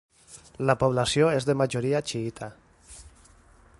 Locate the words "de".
1.49-1.55